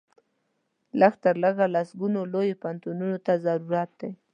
لږ 0.99 1.13
تر 1.23 1.35
لږه 1.43 1.65
سلګونو 1.89 2.19
لویو 2.33 2.59
پوهنتونونو 2.61 3.17
ته 3.25 3.33
ضرورت 3.45 3.91
دی. 3.99 4.11